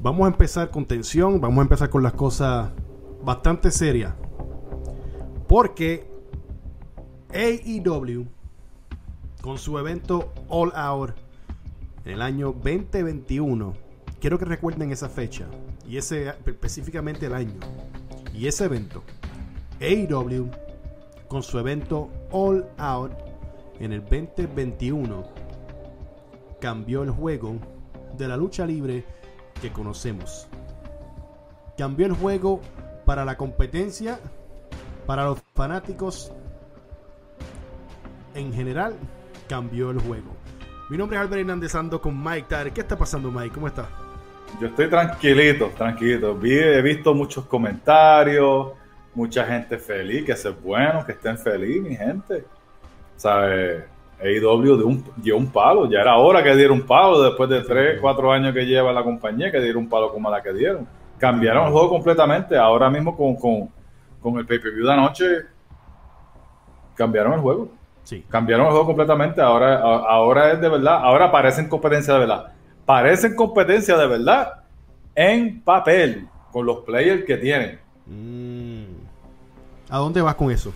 [0.00, 2.70] Vamos a empezar con tensión, vamos a empezar con las cosas
[3.24, 4.14] bastante serias.
[5.48, 6.08] Porque
[7.34, 8.26] AEW,
[9.42, 11.14] con su evento All Out
[12.04, 13.74] en el año 2021,
[14.20, 15.46] quiero que recuerden esa fecha
[15.84, 17.58] y ese específicamente el año
[18.32, 19.02] y ese evento.
[19.80, 20.48] AEW
[21.26, 23.12] con su evento All Out
[23.80, 25.24] en el 2021
[26.60, 27.56] cambió el juego
[28.16, 29.17] de la lucha libre
[29.60, 30.46] que conocemos.
[31.76, 32.60] Cambió el juego
[33.04, 34.18] para la competencia,
[35.06, 36.32] para los fanáticos
[38.34, 38.94] en general,
[39.48, 40.36] cambió el juego.
[40.90, 42.70] Mi nombre es Albert Hernández, ando con Mike Tare.
[42.72, 43.54] ¿Qué está pasando, Mike?
[43.54, 43.88] ¿Cómo está?
[44.60, 46.38] Yo estoy tranquilito, tranquilito.
[46.42, 48.72] he visto muchos comentarios,
[49.14, 52.44] mucha gente feliz, que es bueno, que estén feliz, mi gente.
[53.16, 53.84] ¿Sabes?
[54.20, 58.32] AEW dio un palo, ya era hora que diera un palo después de 3, 4
[58.32, 60.86] años que lleva la compañía, que diera un palo como la que dieron.
[61.18, 63.68] Cambiaron el juego completamente, ahora mismo con, con,
[64.20, 65.26] con el pay-per-view de anoche,
[66.94, 67.68] cambiaron el juego.
[68.02, 68.24] Sí.
[68.28, 72.52] Cambiaron el juego completamente, ahora, ahora es de verdad, ahora parecen competencia de verdad.
[72.84, 74.64] Parecen competencia de verdad
[75.14, 77.78] en papel, con los players que tienen.
[78.06, 78.84] Mm.
[79.90, 80.72] ¿A dónde vas con eso?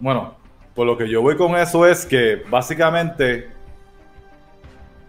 [0.00, 0.34] Bueno,
[0.78, 3.48] por lo que yo voy con eso es que básicamente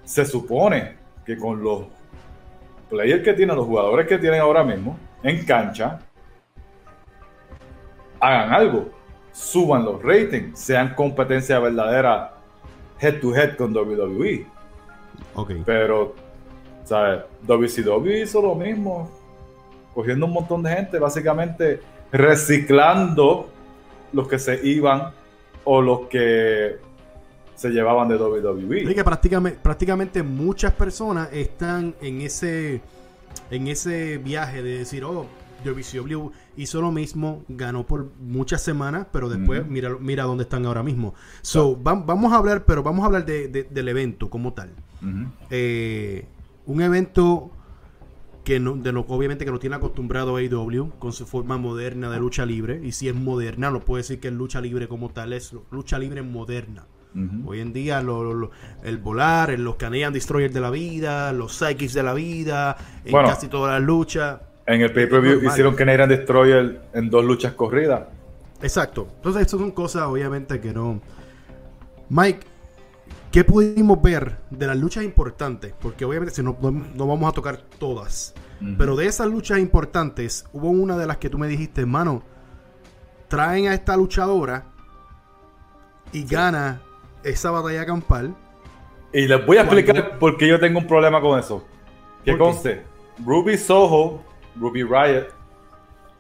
[0.04, 1.84] se supone que con los
[2.90, 6.00] players que tienen, los jugadores que tienen ahora mismo en cancha,
[8.20, 8.90] hagan algo,
[9.32, 12.34] suban los ratings, sean competencia verdadera
[13.00, 14.48] head to head con WWE.
[15.36, 15.62] Okay.
[15.64, 16.16] Pero,
[16.84, 17.26] ¿sabes?
[17.44, 19.08] WCW hizo lo mismo,
[19.94, 21.80] cogiendo un montón de gente, básicamente
[22.12, 23.52] reciclando
[24.12, 25.19] los que se iban
[25.64, 26.78] o los que
[27.56, 28.84] se llevaban de WWE.
[28.84, 32.82] Y que prácticamente, prácticamente muchas personas están en ese,
[33.52, 35.28] en ese viaje de decir, oh,
[35.66, 40.84] WCW hizo lo mismo, ganó por muchas semanas, pero después mira, mira dónde están ahora
[40.84, 41.14] mismo.
[41.42, 44.72] So, vamos a hablar, pero vamos a hablar del evento como tal.
[45.50, 46.26] Eh,
[46.66, 47.52] un evento
[48.50, 52.10] que no, de lo, obviamente que no tiene acostumbrado a AEW con su forma moderna
[52.10, 52.82] de lucha libre.
[52.84, 56.00] Y si es moderna, no puede decir que es lucha libre como tal, es lucha
[56.00, 56.88] libre moderna.
[57.46, 62.16] Hoy en día el volar, los Canadian Destroyers de la vida, los Psychics de la
[62.16, 64.40] vida, en casi todas las luchas.
[64.66, 68.08] En el pay-per-view hicieron Canadian Destroyer en dos luchas corridas.
[68.64, 69.10] Exacto.
[69.18, 71.00] Entonces, estas son cosas obviamente que no...
[72.10, 72.40] Mike,
[73.32, 75.74] ¿Qué pudimos ver de las luchas importantes?
[75.80, 78.34] Porque obviamente si no, no, vamos a tocar todas.
[78.78, 82.24] Pero de esas luchas importantes, hubo una de las que tú me dijiste, hermano,
[83.30, 84.66] traen a esta luchadora
[86.12, 86.82] y gana
[87.24, 88.36] esa batalla campal.
[89.14, 91.64] Y les voy a explicar por qué yo tengo un problema con eso.
[92.26, 92.84] Que conste,
[93.24, 94.22] Ruby Soho,
[94.60, 95.28] Ruby Riot,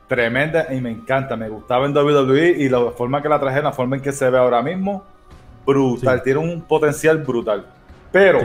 [0.07, 1.35] tremenda y me encanta.
[1.35, 4.29] Me gustaba en WWE y la forma que la traje, la forma en que se
[4.29, 5.03] ve ahora mismo
[5.73, 7.65] brutal, tiene un potencial brutal.
[8.11, 8.39] Pero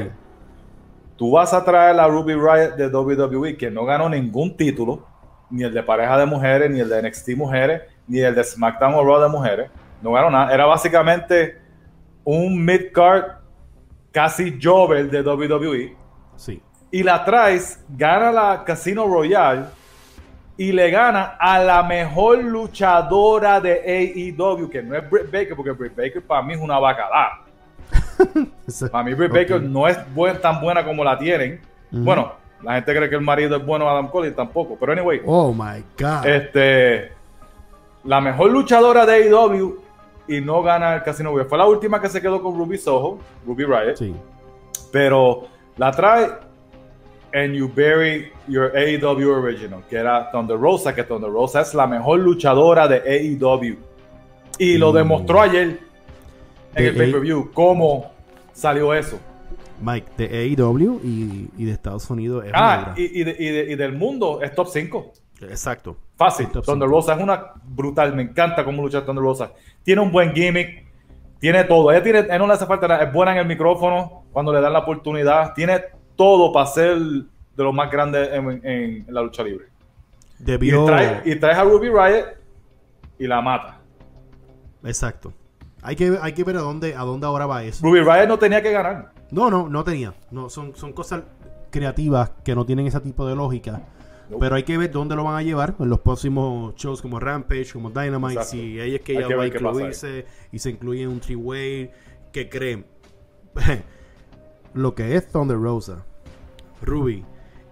[1.17, 5.07] tú vas a traer a Ruby Riot de WWE que no ganó ningún título,
[5.51, 8.95] ni el de pareja de mujeres, ni el de NXT mujeres, ni el de SmackDown
[8.95, 9.71] o Raw de mujeres.
[10.03, 10.53] No ganó nada.
[10.53, 11.59] Era básicamente
[12.25, 13.39] un mid-card
[14.13, 15.97] casi Jover de WWE.
[16.37, 16.63] Sí.
[16.91, 19.65] Y la traes, gana la Casino Royale
[20.57, 25.73] y le gana a la mejor luchadora de AEW, que no es Britt Baker, porque
[25.73, 27.41] Britt Baker para mí es una bacalá.
[28.93, 29.99] para mí Britt Baker no es
[30.41, 31.61] tan buena como la tienen.
[31.91, 32.33] Bueno,
[32.63, 35.21] la gente cree que el marido es bueno Adam Cole y tampoco, pero anyway.
[35.25, 36.27] Oh my god.
[36.27, 37.13] Este
[38.05, 39.79] la mejor luchadora de AEW
[40.29, 41.49] y no gana el Casino Royale.
[41.49, 43.97] Fue la última que se quedó con Ruby Soho, Ruby Riot.
[43.97, 44.15] Sí.
[44.93, 46.29] Pero la trae
[47.35, 51.87] and you bury your AEW original, que era Thunder Rosa, que Thunder Rosa es la
[51.87, 53.77] mejor luchadora de AEW.
[54.59, 54.95] Y lo mm.
[54.95, 55.81] demostró ayer
[56.77, 58.13] en el pay-per-view, cómo
[58.53, 59.19] salió eso.
[59.81, 62.45] Mike, de AEW y, de Estados Unidos.
[62.55, 65.13] ah, y, del mundo es top 5.
[65.43, 65.97] Exacto.
[66.17, 66.49] Fácil.
[66.49, 68.15] Thunder Rosa es una brutal.
[68.15, 69.53] Me encanta cómo lucha Thunder Rosa.
[69.83, 70.85] Tiene un buen gimmick.
[71.41, 71.91] Tiene todo.
[71.91, 73.05] Ella, tiene, ella no le hace falta nada.
[73.05, 75.53] Es buena en el micrófono cuando le dan la oportunidad.
[75.55, 75.83] Tiene
[76.17, 79.67] todo para ser de los más grandes en, la lucha libre.
[80.39, 80.85] Debió...
[81.25, 82.27] Y, traes, a Ruby Riot
[83.19, 83.81] y la mata.
[84.85, 85.33] Exacto.
[85.83, 87.85] Hay que, hay que ver a dónde, a dónde ahora va eso.
[87.87, 89.13] Ruby Riot no tenía que ganar.
[89.31, 90.15] No, no, no tenía.
[90.31, 91.23] No, son, son cosas
[91.71, 93.83] creativas que no tienen ese tipo de lógica.
[94.41, 97.73] Pero hay que ver dónde lo van a llevar en los próximos shows como Rampage,
[97.73, 98.45] como Dynamite.
[98.45, 101.91] Si ella es que ya va a incluirse y se incluye en un three-way.
[102.33, 102.87] que creen?
[104.75, 106.05] lo que es Thunder Rosa,
[106.83, 107.25] Ruby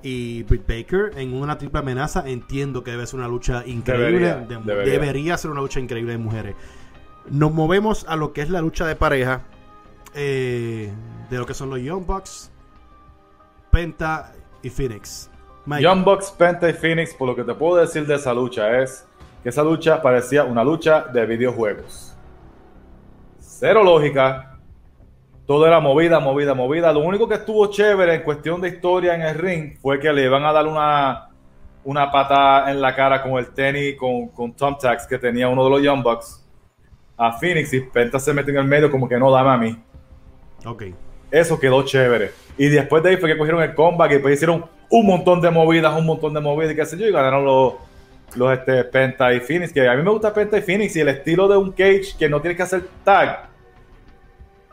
[0.02, 2.24] y Britt Baker en una triple amenaza.
[2.26, 4.06] Entiendo que debe ser una lucha increíble.
[4.20, 4.92] Debería, de- debería.
[4.92, 6.54] debería ser una lucha increíble de mujeres.
[7.30, 9.42] Nos movemos a lo que es la lucha de pareja
[10.14, 10.92] eh,
[11.30, 12.50] de lo que son los Young Bucks,
[13.70, 14.32] Penta
[14.62, 15.30] y Phoenix.
[15.66, 18.80] Mike, Young Bucks, Penta y Phoenix, por lo que te puedo decir de esa lucha
[18.82, 19.06] es
[19.42, 22.14] que esa lucha parecía una lucha de videojuegos.
[23.38, 24.51] Cero lógica.
[25.46, 26.92] Todo era movida, movida, movida.
[26.92, 30.24] Lo único que estuvo chévere en cuestión de historia en el ring fue que le
[30.24, 31.28] iban a dar una,
[31.84, 35.70] una pata en la cara con el tenis, con, con thumbtacks que tenía uno de
[35.70, 36.42] los Young Bucks
[37.16, 39.76] a Phoenix y Penta se mete en el medio como que no dame a mí.
[40.64, 40.84] ok.
[41.30, 42.30] Eso quedó chévere.
[42.58, 45.50] Y después de ahí fue que cogieron el comeback y pues hicieron un montón de
[45.50, 47.74] movidas, un montón de movidas y qué sé yo, y ganaron los,
[48.34, 49.72] los este, Penta y Phoenix.
[49.72, 52.28] Que a mí me gusta Penta y Phoenix y el estilo de un cage que
[52.28, 53.48] no tienes que hacer tag.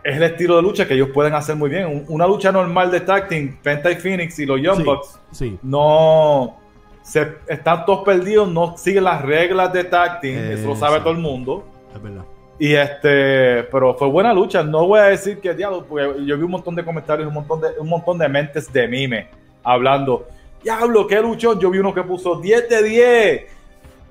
[0.03, 1.85] Es el estilo de lucha que ellos pueden hacer muy bien.
[1.87, 5.19] Un- Una lucha normal de tag team, Penta y Phoenix y los Young Sí, Bucks
[5.31, 5.59] sí.
[5.61, 6.57] no
[7.01, 10.37] se, están todos perdidos, no siguen las reglas de tag team.
[10.51, 11.65] Eso lo sabe todo el mundo.
[11.93, 12.23] Es verdad.
[12.57, 14.63] Y este, pero fue buena lucha.
[14.63, 17.61] No voy a decir que diablo, porque yo vi un montón de comentarios, un montón
[17.61, 19.27] de, un montón de mentes de mime
[19.63, 20.27] hablando.
[20.63, 21.59] Diablo, qué luchón.
[21.59, 23.41] Yo vi uno que puso 10 de 10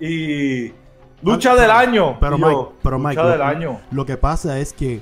[0.00, 0.72] y
[1.22, 2.16] lucha Ah, del año.
[2.20, 3.80] Pero yo, Mike, pero lucha Mike, del lo, año.
[3.90, 5.00] lo que pasa es que,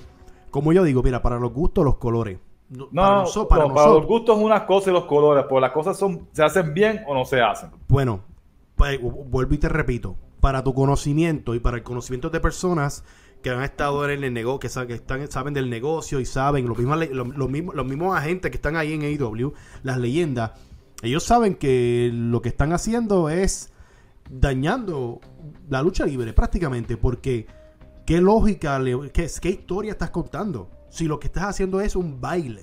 [0.51, 2.39] como yo digo, mira, para los gustos, los colores.
[2.69, 3.97] No, No, para, noso- para no, para nosotros.
[3.97, 7.15] los gustos unas cosas y los colores, pues las cosas son, se hacen bien o
[7.15, 7.71] no se hacen.
[7.89, 8.21] Bueno,
[8.75, 10.17] pues, vu- vuelvo y te repito.
[10.41, 13.05] Para tu conocimiento y para el conocimiento de personas
[13.43, 16.67] que han estado en el negocio, que, sa- que están, saben del negocio y saben,
[16.67, 19.53] los mismos, le- los, los mismos, los mismos agentes que están ahí en AEW,
[19.83, 20.53] las leyendas,
[21.03, 23.73] ellos saben que lo que están haciendo es
[24.31, 25.21] dañando
[25.69, 27.47] la lucha libre prácticamente, porque
[28.07, 30.71] qué lógica, le- qué, qué historia estás contando.
[30.89, 32.63] Si lo que estás haciendo es un baile.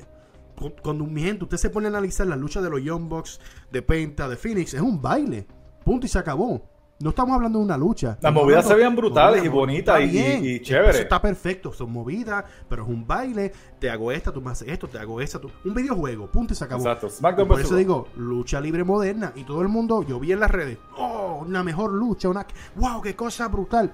[0.58, 3.40] Cu- Cuando mi gente, usted se pone a analizar la lucha de los Young Bucks,
[3.72, 5.46] de Penta, de Phoenix, es un baile.
[5.84, 6.70] Punto y se acabó.
[7.00, 8.18] No estamos hablando de una lucha.
[8.22, 10.96] Las movidas se veían brutales y bonitas y- y- chéveres.
[10.96, 11.74] Eso está perfecto.
[11.74, 13.52] Son movidas, pero es un baile.
[13.78, 15.40] Te hago esta, tú me haces esto, te hago esta.
[15.40, 15.50] Tú...
[15.66, 16.28] Un videojuego.
[16.32, 16.84] Punto y se acabó.
[16.84, 17.10] Exacto.
[17.10, 19.34] SmackDown Por eso digo, lucha libre moderna.
[19.36, 22.48] Y todo el mundo, yo vi en las redes, oh, una mejor lucha, una...
[22.76, 23.92] ¡Wow, qué cosa brutal!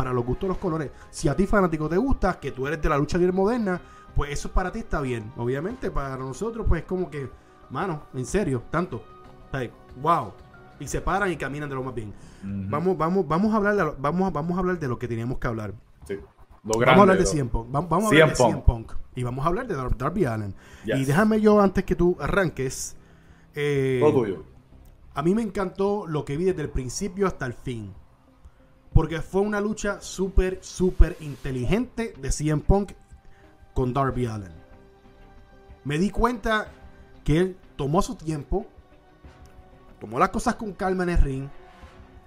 [0.00, 0.90] Para los gustos, los colores.
[1.10, 3.78] Si a ti, fanático, te gusta, que tú eres de la lucha libre moderna,
[4.16, 5.30] pues eso para ti está bien.
[5.36, 7.28] Obviamente, para nosotros, pues como que,
[7.68, 9.04] mano, en serio, tanto.
[9.52, 10.32] Like, wow.
[10.78, 12.14] Y se paran y caminan de lo más bien.
[12.42, 15.06] Vamos, vamos, vamos a hablar de lo, vamos, a- vamos a hablar de lo que
[15.06, 15.74] teníamos que hablar.
[16.08, 16.14] Sí.
[16.64, 17.66] Lo Vamos a hablar de CM Punk.
[17.70, 18.48] Vamos, vamos a hablar de Punk.
[18.48, 18.92] CM Punk.
[19.16, 20.54] Y vamos a hablar de Dar- Darby Allen.
[20.86, 20.98] Yes.
[21.00, 22.96] Y déjame yo, antes que tú arranques.
[23.54, 24.44] eh, Todo tuyo.
[25.14, 27.92] a mí me encantó lo que vi desde el principio hasta el fin.
[28.92, 32.92] Porque fue una lucha súper, súper inteligente de CM Punk
[33.72, 34.52] con Darby Allen.
[35.84, 36.68] Me di cuenta
[37.24, 38.66] que él tomó su tiempo,
[39.98, 41.48] tomó las cosas con calma en el ring.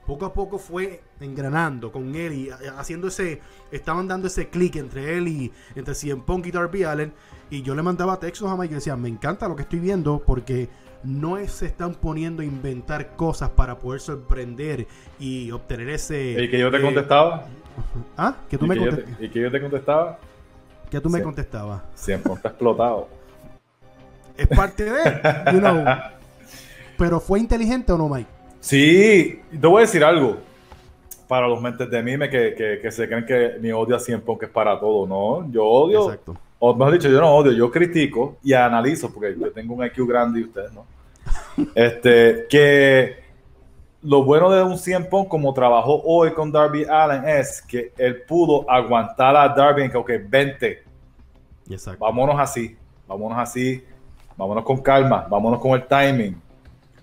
[0.08, 3.42] Poco a poco fue engranando con él y haciendo ese.
[3.72, 7.14] Estaban dando ese clic entre él y entre CM Punk y Darby Allen.
[7.50, 10.24] Y yo le mandaba textos a Mike y decía: Me encanta lo que estoy viendo
[10.26, 10.70] porque
[11.04, 14.88] no es- se están poniendo a inventar cosas para poder sorprender
[15.20, 16.44] y obtener ese.
[16.44, 17.46] ¿Y que yo te eh, contestaba?
[18.18, 20.20] Ah, que tú ¿Y me, que yo conte- te- ¿Y que yo te contestaba?
[20.90, 21.82] que tú me contestabas.
[21.96, 23.08] Siempre está explotado.
[24.38, 25.22] Es parte de.
[25.52, 25.84] you know.
[26.98, 28.30] Pero fue inteligente o no, Mike?
[28.60, 30.38] Sí, te voy a decir algo.
[31.28, 34.22] Para los mentes de mime que, que, que se creen que mi odio a Cien
[34.42, 35.52] es para todo, ¿no?
[35.52, 36.38] Yo odio, Exacto.
[36.60, 40.06] o mejor dicho, yo no odio, yo critico y analizo, porque yo tengo un IQ
[40.08, 40.86] grande y ustedes no.
[41.76, 43.16] Este, que
[44.02, 48.24] lo bueno de un Cien Punk como trabajó hoy con Darby Allen es que él
[48.28, 50.84] pudo aguantar a Darby en que, ok, vente,
[51.70, 52.04] Exacto.
[52.04, 52.76] vámonos así,
[53.08, 53.84] vámonos así,
[54.36, 56.42] vámonos con calma, vámonos con el timing.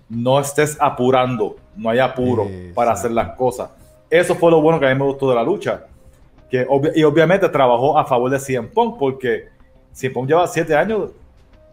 [0.09, 2.75] No estés apurando, no hay apuro Exacto.
[2.75, 3.69] para hacer las cosas.
[4.09, 5.85] Eso fue lo bueno que a mí me gustó de la lucha.
[6.49, 9.47] Que y obviamente trabajó a favor de CM Punk porque
[9.93, 11.11] CM Punk lleva siete años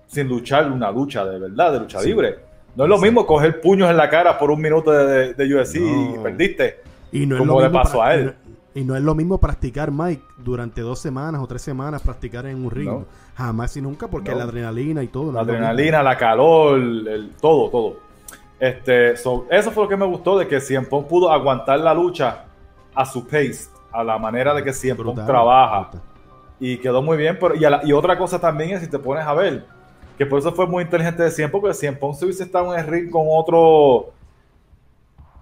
[0.07, 2.09] sin luchar una lucha de verdad, de lucha Sí.
[2.09, 2.39] libre.
[2.77, 5.77] No es lo mismo coger puños en la cara por un minuto de, de, UFC
[5.77, 6.81] y perdiste.
[7.11, 8.27] Y no es como lo le mismo pasó pra- a y él.
[8.27, 12.47] no- Y no es lo mismo practicar, Mike, durante dos semanas o tres semanas, practicar
[12.47, 12.89] en un ring.
[12.89, 13.07] No.
[13.35, 15.33] Jamás y nunca, porque la adrenalina y todo.
[15.33, 17.97] La adrenalina, la calor, el, todo, todo.
[18.61, 22.45] Este, so, eso fue lo que me gustó de que Punk pudo aguantar la lucha
[22.95, 25.81] a su pace, a la manera de que Brutal, trabaja.
[25.83, 26.01] brutal.
[26.61, 27.37] Y quedó muy bien.
[27.41, 29.65] Pero, y, a la- y otra cosa también es si te pones a ver,
[30.19, 32.75] que por eso fue muy inteligente de CM Punk, porque CM Punk se hubiese estado
[32.75, 34.13] en el ring con otro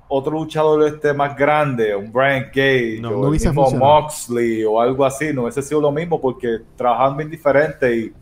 [0.08, 3.70] otro luchador este más grande, un Brian Cage, No, o no el mismo.
[3.72, 8.12] Moxley o algo así, no hubiese sido lo mismo porque trabajaban bien diferente y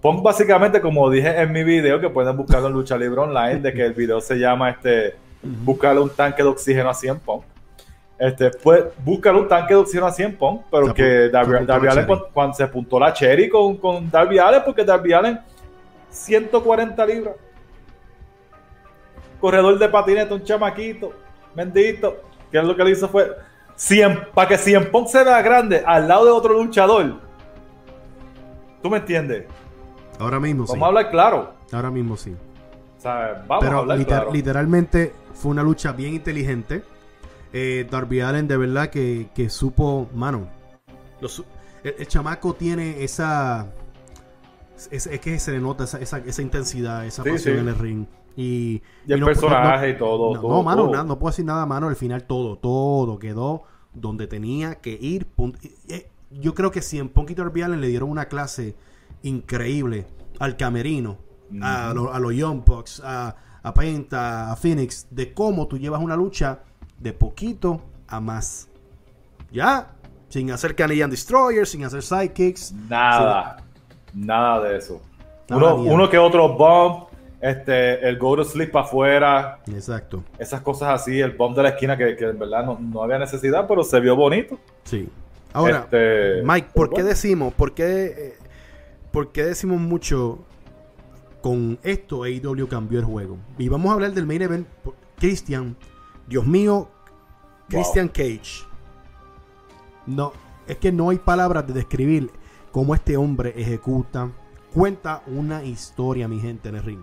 [0.00, 3.72] Punk básicamente, como dije en mi video, que pueden buscarlo en Lucha Libre Online, de
[3.72, 7.42] que el video se llama este, buscarle un tanque de oxígeno a 100 Punk.
[8.18, 11.66] Este, pues, búscale un tanque de oxígeno a 100 Punk, pero Se que Darby,
[12.06, 15.40] cuando, cuando se apuntó la Cherry con, con Darby Allen, porque Darby Allen,
[16.10, 17.34] 140 libras.
[19.40, 21.12] Corredor de patineta, un chamaquito,
[21.54, 22.16] bendito,
[22.50, 23.30] que lo que le hizo fue,
[23.76, 27.20] 100, para que 100 Punk se vea grande al lado de otro luchador.
[28.82, 29.44] ¿Tú me entiendes?
[30.18, 30.72] Ahora mismo sí.
[30.72, 31.54] Vamos a hablar claro.
[31.72, 32.34] Ahora mismo sí.
[32.96, 34.32] O sea, vamos a Pero hablar liter- claro.
[34.32, 36.82] literalmente fue una lucha bien inteligente.
[37.52, 40.48] Eh, Darby Allen de verdad que, que supo, mano.
[41.84, 43.66] el chamaco tiene esa...
[44.90, 47.60] Es, es que se le nota esa, esa, esa intensidad, esa Sí, pasión sí.
[47.60, 48.06] en el ring.
[48.36, 50.34] Y, Y el no- personaje no- y todo.
[50.34, 50.92] No, todo, no, mano, todo.
[50.92, 51.88] na- no puedo decir nada, mano.
[51.88, 53.62] Al final todo, todo quedó
[53.94, 55.26] donde tenía que ir.
[55.88, 56.04] y-
[56.40, 58.76] Yo creo que si en Darby Allin le dieron una clase
[59.22, 60.06] increíble
[60.38, 61.18] al camerino,
[61.62, 66.00] a, lo- a los Young Bucks, a, a Penta, a Phoenix, de cómo tú llevas
[66.02, 66.60] una lucha
[67.00, 68.68] de poquito a más.
[69.50, 69.92] Ya,
[70.28, 72.72] sin hacer Canadian Destroyer, sin hacer sidekicks.
[72.88, 73.64] Nada.
[74.26, 75.00] Nada de eso.
[75.48, 77.08] Nada Uno, uno que otro bump,
[77.40, 81.68] este, el go to sleep para afuera, Exacto, esas cosas así, el bump de la
[81.70, 84.58] esquina que, que en verdad no, no había necesidad, pero se vio bonito.
[84.84, 85.08] sí.
[85.54, 87.08] Ahora, Este, Mike, ¿por pero qué bueno.
[87.08, 88.36] decimos, por qué, eh,
[89.10, 90.40] por qué decimos mucho
[91.40, 93.38] con esto AEW cambió el juego?
[93.56, 94.68] Y vamos a hablar del main event.
[95.18, 95.74] Christian,
[96.26, 96.88] Dios mío,
[97.68, 98.66] Christian Cage.
[100.06, 100.32] No,
[100.66, 102.30] es que no hay palabras de describir
[102.72, 104.30] cómo este hombre ejecuta,
[104.74, 107.00] cuenta una historia, mi gente, en el ring.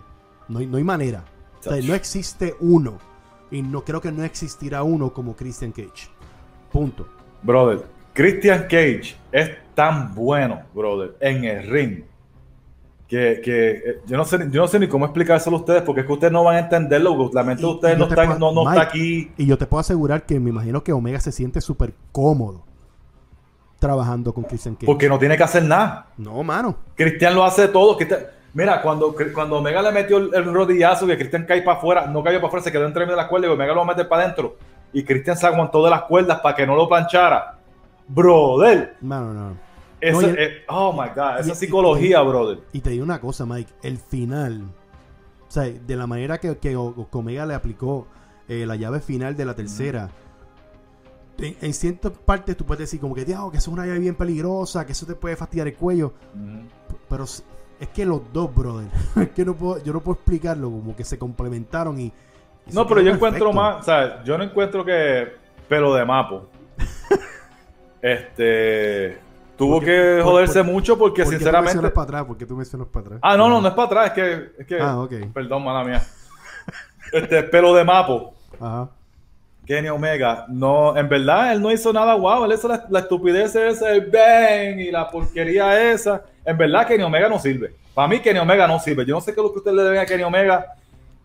[0.48, 1.24] No hay, no hay manera.
[1.60, 2.98] O sea, no existe uno.
[3.50, 6.08] Y no creo que no existirá uno como Christian Cage.
[6.72, 7.06] Punto.
[7.42, 12.02] Brother, Christian Cage es tan bueno, brother, en el ring.
[13.08, 16.00] Que, que, eh, yo, no sé, yo no sé ni cómo explicárselo a ustedes, porque
[16.00, 17.16] es que ustedes no van a entenderlo.
[17.16, 18.78] porque La mente de Y- ustedes y no, yo te está, puedo- no, no Mike,
[18.80, 19.30] está aquí.
[19.36, 22.64] Y yo te puedo asegurar que me imagino que Omega se siente súper cómodo
[23.78, 24.86] trabajando con Christian Cage.
[24.86, 26.06] Porque no tiene que hacer nada.
[26.16, 26.76] No, mano.
[26.94, 27.98] Cristian lo hace todo.
[28.54, 32.22] Mira, cuando, cuando Omega le metió el, el rodillazo, que Cristian cae para afuera, no
[32.24, 33.88] cayó para afuera, se quedó entre medio de las cuerdas y Omega lo va a
[33.88, 34.56] meter para adentro.
[34.94, 37.58] Y Cristian se aguantó de las cuerdas para que no lo planchara.
[38.08, 39.56] Brother, Mano, no.
[40.00, 42.60] eso, No, el- es- oh my god, esa y- psicología, brother.
[42.72, 43.70] Y te digo una cosa, Mike.
[43.82, 48.06] El final, o sea, de la manera que, que Omega le aplicó
[48.48, 50.08] eh, la llave final de la tercera,
[51.38, 53.98] en, en ciertas partes tú puedes decir como que, "Diablo, que eso es una llave
[53.98, 56.12] bien peligrosa, que eso te puede fastidiar el cuello.
[57.08, 57.42] Pero es
[57.94, 61.18] que los dos, brother, es que no puedo, yo no puedo explicarlo, como que se
[61.18, 62.12] complementaron y...
[62.72, 65.28] No, pero yo encuentro más, o sea, yo no encuentro que
[65.68, 66.48] pelo de mapo.
[68.02, 69.18] este
[69.56, 71.74] tuvo ¿Por qué- que joderse por- mucho porque ¿Por qué tú sinceramente.
[71.74, 72.24] mencionas para atrás?
[72.24, 73.20] ¿Por qué tú mencionas para atrás?
[73.22, 75.12] Ah, no, no, no es para atrás, es que, es que Ah, ok.
[75.32, 76.02] perdón, mala mía.
[77.12, 78.34] Este pelo de mapo.
[78.60, 78.90] Ajá.
[79.66, 83.54] Kenny Omega, no, en verdad él no hizo nada guau, él hizo la, la estupidez
[83.56, 86.22] esa, el bang y la porquería esa.
[86.44, 87.74] En verdad Kenny Omega no sirve.
[87.92, 89.04] Para mí Kenny Omega no sirve.
[89.04, 90.66] Yo no sé qué es lo que ustedes le deben a Kenny Omega.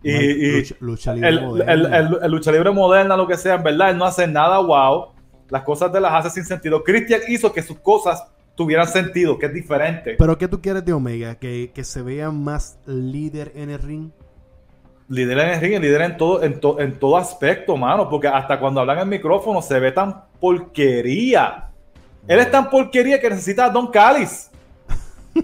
[0.02, 1.72] Y, y lucha, lucha libre el, moderna.
[1.72, 4.58] el- el- el lucha libre moderna, lo que sea, en verdad él no hace nada
[4.58, 5.12] guau.
[5.48, 6.82] Las cosas de las hace sin sentido.
[6.82, 8.24] Christian hizo que sus cosas
[8.56, 10.16] tuvieran sentido, que es diferente.
[10.18, 11.36] Pero ¿qué tú quieres de Omega?
[11.36, 14.10] ¿Que, que se vea más líder en el ring.
[15.12, 18.08] Líder en el ring, líder en todo, en, to- en todo aspecto, mano.
[18.08, 21.68] Porque hasta cuando hablan en el micrófono se ve tan porquería.
[22.26, 24.50] Él es tan porquería que necesita a Don Callis.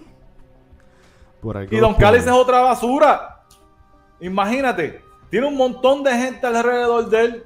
[1.77, 3.41] Y Don Callis es otra basura.
[4.21, 5.03] Imagínate.
[5.31, 7.45] Tiene un montón de gente alrededor de él.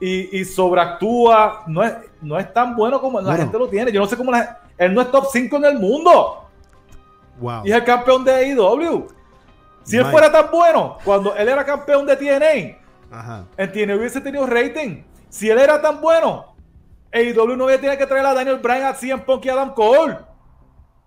[0.00, 1.64] Y, y sobreactúa.
[1.66, 3.92] No es, no es tan bueno como la gente lo tiene.
[3.92, 6.48] Yo no sé cómo la Él no es top 5 en el mundo.
[7.38, 7.62] Wow.
[7.66, 9.06] Y es el campeón de AEW.
[9.86, 13.46] Si él fuera tan bueno, cuando él era campeón de TNA, Ajá.
[13.56, 15.02] en TNA hubiese tenido rating.
[15.28, 16.56] Si él era tan bueno,
[17.12, 19.74] AEW no hubiera tenido que traer a Daniel Bryan, a CM Punk y a Adam
[19.74, 20.18] Cole.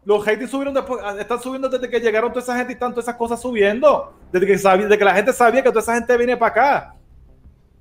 [0.06, 3.06] Los ratings subieron después, están subiendo desde que llegaron toda esa gente y están todas
[3.06, 4.14] esas cosas subiendo.
[4.32, 6.96] Desde que, sabía, desde que la gente sabía que toda esa gente viene para acá.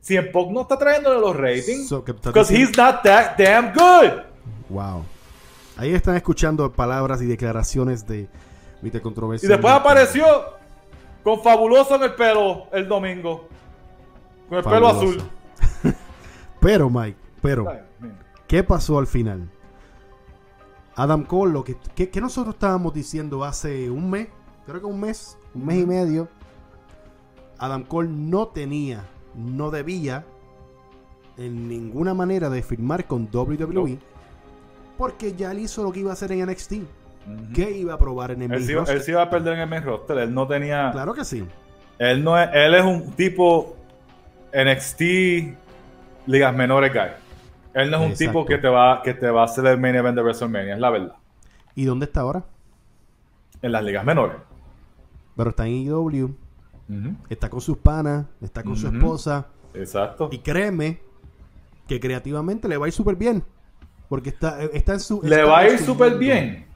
[0.01, 1.89] CM Punk no está trayéndole los ratings.
[1.89, 4.23] So, ¿qué estás Because he's not that damn good.
[4.69, 5.05] Wow.
[5.77, 8.29] Ahí están escuchando palabras y declaraciones de
[8.83, 9.49] Mite Y Controversia.
[9.49, 10.58] después apareció
[11.23, 13.49] con fabuloso en el pelo el domingo.
[14.49, 15.23] Con el pelo azul.
[16.61, 17.67] Pero, Mike, pero.
[18.49, 19.49] ¿qué pasó al final?
[20.97, 24.29] Adam Cole, lo que, que, que nosotros estábamos diciendo hace un mes,
[24.67, 26.29] creo que un mes, un mes y medio,
[27.59, 29.05] Adam Cole no tenía,
[29.37, 30.27] no debía
[31.37, 34.01] en ninguna manera de firmar con WWE
[34.99, 36.73] porque ya él hizo lo que iba a hacer en NXT.
[37.55, 38.97] ¿Qué iba a probar en el él main sí, iba- roster?
[38.97, 40.19] él sí iba a perder en el main roster.
[40.19, 40.91] Él no tenía.
[40.93, 41.45] Claro que sí.
[41.99, 43.77] Él no es, él es un tipo
[44.53, 45.03] NXT
[46.27, 47.11] ligas menores guy.
[47.75, 49.95] Él no es un tipo que te va que te va a hacer el main
[49.97, 51.15] event de WrestleMania, es la verdad.
[51.75, 52.45] ¿Y dónde está ahora?
[53.63, 54.37] En las ligas menores.
[55.37, 56.35] Pero está en IW,
[57.29, 59.47] está con sus panas, está con su esposa.
[59.75, 60.29] Exacto.
[60.33, 61.01] Y créeme
[61.87, 63.45] que creativamente le va a ir súper bien.
[64.09, 65.21] Porque está, está en su.
[65.23, 66.67] Le va a ir súper bien.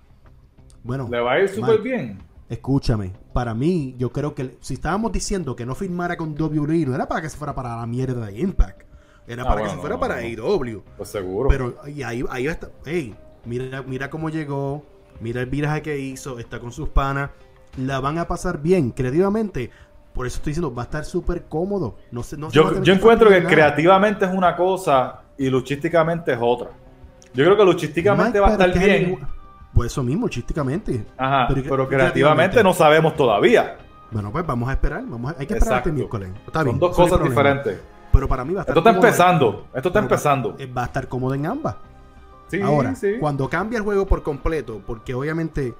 [0.84, 2.18] Bueno, Le va a ir súper bien.
[2.48, 6.94] Escúchame, para mí, yo creo que si estábamos diciendo que no firmara con WWE, no
[6.94, 8.82] era para que se fuera para la mierda de Impact.
[9.26, 10.20] Era Ah, para que se no, fuera no, para no.
[10.22, 10.82] AEW.
[10.96, 11.48] Pues seguro.
[11.48, 12.68] Pero y ahí, ahí está.
[12.84, 14.84] Hey, mira, mira cómo llegó.
[15.20, 16.38] Mira el viraje que hizo.
[16.40, 17.30] Está con sus panas.
[17.78, 19.70] La van a pasar bien, creativamente.
[20.12, 21.96] Por eso estoy diciendo, va a estar súper cómodo.
[22.10, 23.48] No sé, no yo yo encuentro que nada.
[23.50, 26.70] creativamente es una cosa y luchísticamente es otra.
[27.32, 29.08] Yo creo que luchísticamente Mike, va a estar bien.
[29.12, 29.28] igual-
[29.74, 31.06] Pues eso mismo, chísticamente.
[31.16, 33.78] Ajá, Pero creativamente no sabemos todavía.
[34.10, 35.02] Bueno, pues vamos a esperar.
[35.06, 36.30] Vamos a- hay que esperar este miércoles.
[36.46, 37.80] Está Son dos cosas diferentes.
[38.12, 39.06] Pero para mí va a estar Esto está cómodo.
[39.08, 39.66] empezando.
[39.74, 40.56] Esto está va- empezando.
[40.58, 41.76] eh, Va a estar cómodo en ambas.
[42.48, 43.14] Sí, Ahora, sí.
[43.18, 45.72] cuando cambia el juego por completo, porque obviamente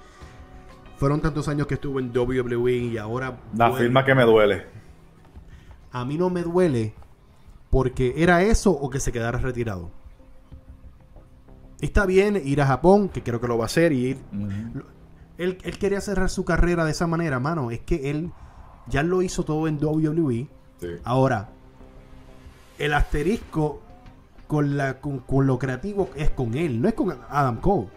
[0.97, 4.65] fueron tantos años que estuve en WWE y ahora La firma que me duele.
[5.93, 6.95] a mí no me duele
[7.69, 9.91] porque era eso o que se quedara retirado.
[11.83, 14.19] Está bien ir a Japón, que creo que lo va a hacer, y ir.
[15.37, 17.71] Él, él quería cerrar su carrera de esa manera, mano.
[17.71, 18.31] Es que él
[18.87, 20.49] ya lo hizo todo en WWE.
[20.81, 20.87] Sí.
[21.05, 21.51] Ahora,
[22.79, 23.81] el asterisco
[24.47, 27.89] con, la, con, con lo creativo es con él, no es con Adam Cole.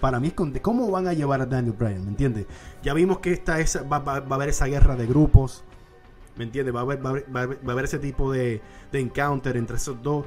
[0.00, 2.46] Para mí es con cómo van a llevar a Daniel Bryan, ¿me entiendes?
[2.82, 5.64] Ya vimos que esta esa, va, va- va a haber esa guerra de grupos,
[6.36, 6.74] ¿me entiendes?
[6.74, 8.60] Va a haber, va a haber, va a haber- va a haber ese tipo de,
[8.92, 10.26] de encounter entre esos dos.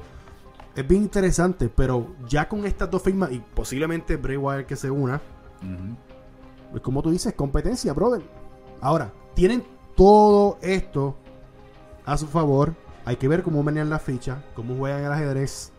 [0.76, 4.90] Es bien interesante, pero ya con estas dos firmas y posiblemente Bray Wyatt que se
[4.90, 5.20] una,
[6.70, 8.22] pues como tú dices, competencia, brother.
[8.80, 9.64] Ahora, tienen
[9.96, 11.16] todo esto
[12.06, 12.74] a su favor.
[13.04, 15.72] Hay que ver cómo manejan la ficha, cómo juegan el ajedrez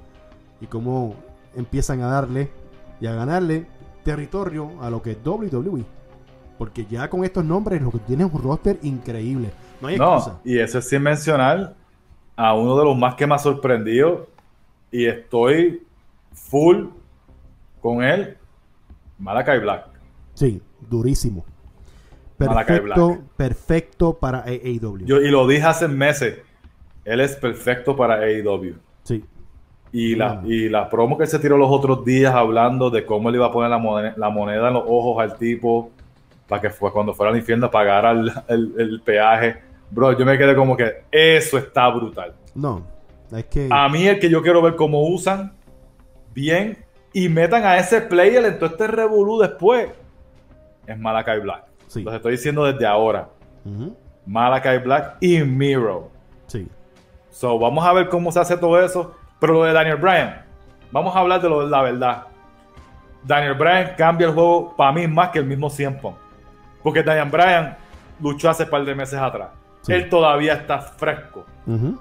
[0.60, 1.15] y cómo
[1.56, 2.51] empiezan a darle
[2.99, 3.67] y a ganarle
[4.04, 5.86] territorio a lo que es WWE.
[6.58, 9.51] Porque ya con estos nombres lo que tiene es un roster increíble.
[9.82, 10.32] No hay excusa.
[10.32, 11.75] No, y eso es sin mencionar
[12.36, 14.27] a uno de los más que me ha sorprendido
[14.91, 15.84] y estoy
[16.34, 16.88] full
[17.82, 18.38] con él,
[19.17, 19.86] Malakai Black.
[20.34, 21.45] Sí, durísimo.
[22.38, 23.19] Perfecto, Black.
[23.38, 25.06] perfecto para AEW.
[25.06, 26.39] Yo, y lo dije hace meses,
[27.06, 28.75] él es perfecto para AEW.
[29.04, 29.23] sí,
[29.93, 30.47] Y la, Claro.
[30.51, 33.47] y la promo que él se tiró los otros días hablando de cómo él iba
[33.47, 35.91] a poner la moneda, la moneda en los ojos al tipo
[36.47, 39.62] para que fue cuando fuera al infierno pagara el, el- el peaje.
[39.91, 42.34] Bro, yo me quedé como que eso está brutal.
[42.56, 42.84] no,
[43.32, 45.54] es que A mí el que yo quiero ver cómo usan
[46.34, 46.78] bien
[47.13, 49.89] y metan a ese player en todo este revolú después
[50.88, 51.63] es Malakai Black.
[51.88, 52.04] Sí.
[52.04, 53.30] Los estoy diciendo desde ahora.
[54.26, 56.10] Malakai Black y Miro.
[56.48, 56.67] sí,
[57.30, 59.15] So, vamos a ver cómo se hace todo eso.
[59.39, 60.44] Pero lo de Daniel Bryan,
[60.91, 62.24] vamos a hablar de lo de la verdad.
[63.24, 66.15] Daniel Bryan cambia el juego para mí más que el mismo 100 Punk.
[66.84, 67.78] Porque Daniel Bryan
[68.20, 69.50] luchó hace par de meses atrás.
[69.82, 69.94] Sí.
[69.94, 71.46] Él todavía está fresco.
[71.65, 71.98] ujú,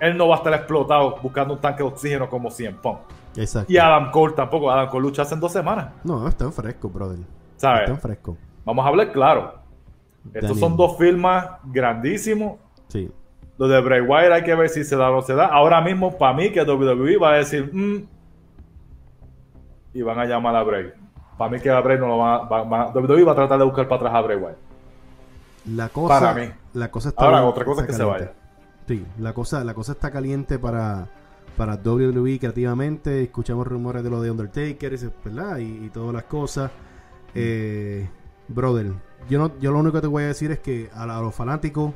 [0.00, 2.98] Él no va a estar explotado buscando un tanque de oxígeno como 100 Punk.
[3.36, 3.72] exacto.
[3.72, 4.70] Y Adam Cole tampoco.
[4.70, 5.88] Adam Cole luchó hace dos semanas.
[6.04, 7.18] No, están frescos, brother.
[7.56, 7.82] ¿Sabes?
[7.82, 8.36] Están frescos.
[8.64, 9.54] Vamos a hablar claro.
[10.26, 10.58] Estos Daniel.
[10.58, 12.58] son dos firmas grandísimos.
[12.88, 13.10] Sí.
[13.58, 15.46] Lo de Bray Wyatt hay que ver si se da o no se da.
[15.46, 18.06] Ahora mismo, para mí, que WWE va a decir, "Mm",
[19.94, 20.92] y van a llamar a Bray.
[21.38, 23.64] Para mí que a Bray no lo va, va- va- WWE va a tratar de
[23.64, 24.56] buscar para atrás a Bray Wyatt.
[25.66, 26.50] La cosa, Para mí.
[26.74, 28.34] La cosa está Ahora, otra cosa es está que se caliente.
[28.86, 31.08] Sí, la cosa, la cosa está caliente para,
[31.56, 33.22] para WWE creativamente.
[33.22, 35.58] Escuchamos rumores de lo de Undertaker, ¿verdad?
[35.58, 36.70] Y, y todas las cosas.
[37.34, 38.08] Eh,
[38.48, 38.92] brother,
[39.28, 41.22] yo, no, yo lo único que te voy a decir es que a, la- a
[41.22, 41.92] los fanáticos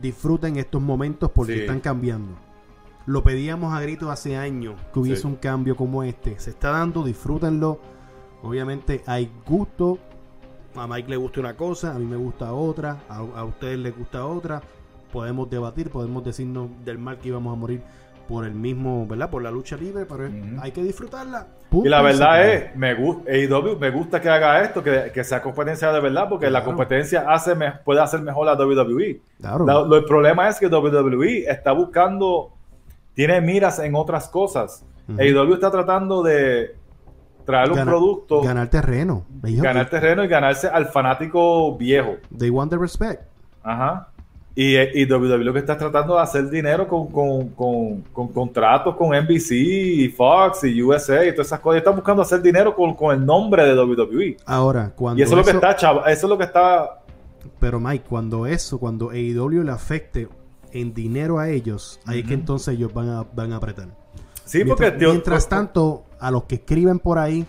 [0.00, 1.60] disfruten estos momentos porque Sí.
[1.60, 2.36] están cambiando.
[3.06, 5.26] Lo pedíamos a gritos hace años que hubiese Sí.
[5.28, 6.38] un cambio como este.
[6.38, 7.80] Se está dando, disfrútenlo.
[8.42, 9.98] Obviamente hay gusto.
[10.74, 13.96] A Mike le gusta una cosa, a mí me gusta otra, a, a ustedes les
[13.96, 14.60] gusta otra.
[15.12, 17.82] Podemos debatir, podemos decirnos del mal que íbamos a morir
[18.28, 19.30] por el mismo, ¿verdad?
[19.30, 20.28] Por la lucha libre, pero
[20.60, 21.46] hay que disfrutarla.
[21.72, 25.40] Y la verdad es, me gusta, AEW, me gusta que haga esto, que, que sea
[25.42, 29.20] competencia de verdad, porque la competencia hace me- puede hacer mejor la WWE.
[29.40, 29.64] Claro.
[29.66, 32.52] La- lo- el problema es que WWE está buscando,
[33.14, 34.84] tiene miras en otras cosas.
[35.08, 35.18] Ujú.
[35.20, 36.76] AEW está tratando de
[37.46, 39.24] traer un producto, Ganar terreno.
[39.42, 42.16] Ganar terreno y ganarse al fanático viejo.
[42.36, 43.22] They want the respect.
[43.62, 44.08] Ajá.
[44.60, 48.96] Y, y WWE lo que está tratando de hacer dinero con, con, con, con contratos
[48.96, 51.78] con NBC y Fox y USA y todas esas cosas.
[51.78, 54.36] Están buscando hacer dinero con, con el nombre de WWE.
[54.46, 56.04] Ahora, cuando Y eso, es lo que está, chavo.
[56.04, 57.02] Eso es lo que está.
[57.60, 60.26] Pero Mike, cuando eso, cuando AEW le afecte
[60.72, 63.86] en dinero a ellos, ahí es que entonces ellos van a, van a apretar.
[64.44, 67.46] Sí, mientras, porque tío, mientras tanto, a los que escriben por ahí,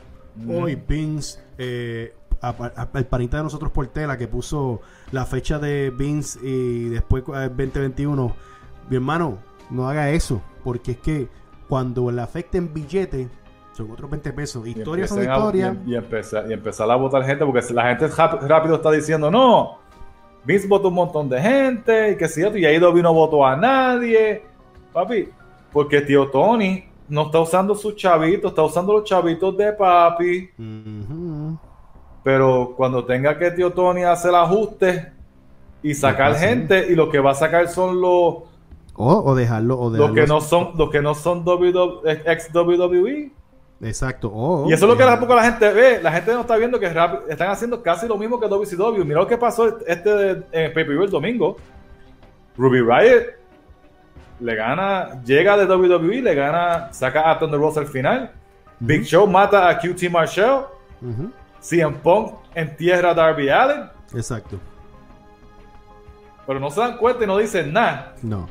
[0.47, 5.59] hoy Vince, eh, a- a- el panita de nosotros por tela que puso la fecha
[5.59, 8.33] de Vince y después eh, 2021,
[8.89, 9.37] mi hermano,
[9.69, 11.27] no haga eso, porque es que
[11.67, 13.27] cuando le afecten billete,
[13.73, 14.65] son otros 20 pesos.
[14.67, 15.75] y Historias son historias.
[15.85, 18.07] Y, y empezar, y empezar a votar gente, porque la gente
[18.47, 19.77] rápido está diciendo, no,
[20.43, 24.43] Vince votó un montón de gente, y que si y AEW no votó a nadie.
[24.91, 25.29] Papi,
[25.71, 30.49] porque tío Tony no está usando sus chavitos, está usando los chavitos de papi.
[32.23, 35.07] Pero cuando tenga que tío Tony hacer ajustes
[35.81, 38.35] y sacar gente, y lo que va a sacar son los,
[38.95, 43.31] O, o dejarlo, o los que no son, los que no son WW ex WWE.
[43.81, 44.65] Exacto.
[44.67, 45.19] Y eso es lo que dejarlo.
[45.21, 45.99] tampoco la gente ve.
[46.03, 49.05] La gente no está viendo que rap- están haciendo casi lo mismo que WCW.
[49.05, 51.55] Mira lo que pasó este de- en pay-per-view el domingo.
[52.57, 53.23] Ruby Riot
[54.41, 58.31] le gana, llega de WWE, le gana, saca a Thunder Rose al final.
[58.81, 60.65] Big Show mata a QT Marshall.
[61.01, 61.31] Ujú.
[61.61, 63.89] CM Punk entierra a Darby Allen.
[64.15, 64.57] Exacto.
[66.47, 68.15] Pero no se dan cuenta y no dicen nada.
[68.23, 68.47] No.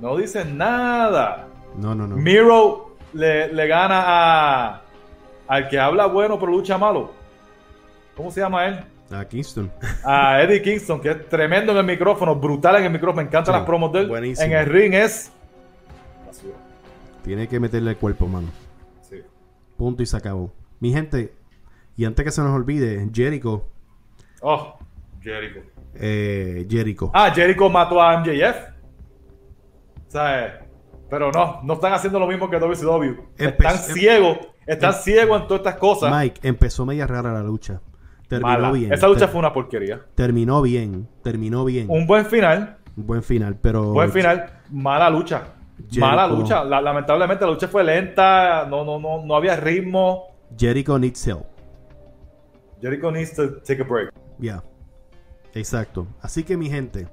[0.00, 1.46] No dicen nada.
[1.76, 2.16] No, no, no.
[2.16, 4.82] Miro le, le gana a
[5.46, 7.12] al que habla bueno pero lucha malo.
[8.16, 8.80] ¿Cómo se llama él?
[9.12, 9.70] A Kingston.
[10.04, 13.22] A Eddie Kingston, que es tremendo en el micrófono, brutal en el micrófono.
[13.22, 14.08] Me encantan Sí, las promos de él.
[14.08, 14.46] buenísimo.
[14.46, 15.32] En el ring es.
[17.24, 18.48] Tiene que meterle el cuerpo, mano.
[19.02, 19.16] Sí.
[19.76, 20.52] Punto y se acabó.
[20.78, 21.34] Mi gente,
[22.00, 23.68] y antes que se nos olvide, Jericho.
[24.40, 24.78] Oh,
[25.20, 25.60] Jericho.
[25.94, 27.10] Eh, Jericho.
[27.12, 28.56] Ah, Jericho mató a MJF.
[30.06, 30.66] O sea,
[31.08, 33.16] pero no, no están haciendo lo mismo que WCW.
[33.36, 36.10] Están Empe- ciegos, están em- ciegos en todas estas cosas.
[36.16, 37.80] Mike, empezó media rara la lucha.
[38.28, 38.72] Terminó Mala.
[38.72, 38.92] bien.
[38.92, 40.00] Esa lucha Ter- fue una porquería.
[40.14, 41.08] Terminó bien.
[41.22, 41.86] Terminó bien.
[41.90, 43.92] Un buen final, Un buen final, pero.
[43.92, 45.42] buen final, mala lucha.
[45.76, 46.00] Jericho.
[46.00, 46.64] Mala lucha.
[46.64, 50.24] La- lamentablemente la lucha fue lenta, no, no, no, no había ritmo.
[50.56, 51.44] Jericho needs help.
[52.80, 54.10] Jericho needs to take a break.
[54.38, 54.62] Ya.
[55.54, 56.06] Exacto.
[56.20, 57.08] Así que, mi gente,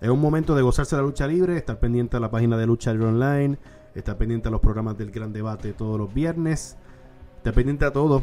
[0.00, 2.92] es un momento de gozarse la lucha libre, estar pendiente a la página de Lucha
[2.92, 3.58] Libre Online,
[3.94, 6.76] estar pendiente a los programas del Gran Debate todos los viernes,
[7.36, 8.22] estar pendiente a todo,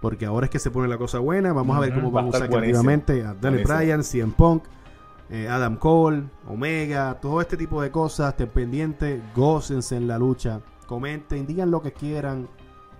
[0.00, 1.52] porque ahora es que se pone la cosa buena.
[1.52, 3.64] Vamos a ver cómo va vamos a usar creativamente a Daniel.
[3.64, 4.64] Bryan, CM Punk,
[5.28, 8.30] eh, Adam Cole, Omega, todo este tipo de cosas.
[8.30, 12.48] Estén pendientes, gócense en la lucha, comenten, digan lo que quieran.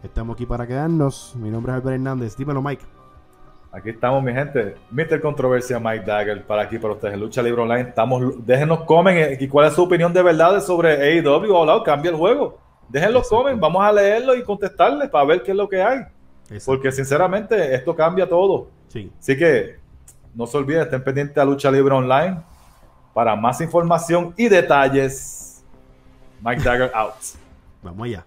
[0.02, 1.35] Estamos aquí para quedarnos.
[1.37, 2.37] Mi nombre es Albert Hernández.
[2.37, 2.85] Dímelo, Mike.
[3.72, 4.76] Aquí estamos, mi gente.
[4.90, 5.20] Mr.
[5.20, 7.18] Controversia Mike Dagger para aquí para ustedes.
[7.18, 7.88] Lucha Libre Online.
[7.88, 12.16] Estamos, déjenos comen eh, y cuál es su opinión de verdad sobre AEW cambia el
[12.16, 12.59] juego.
[12.88, 16.06] Déjenlo comen, vamos a leerlo y contestarles para ver qué es lo que hay.
[16.64, 18.68] Porque sinceramente esto cambia todo.
[18.88, 19.11] Sí.
[19.18, 19.76] Así que
[20.35, 22.38] no se olviden, estén pendientes a Lucha Libre Online
[23.12, 25.64] para más información y detalles.
[26.40, 27.14] Mike Dagger out.
[27.82, 28.24] Vamos allá.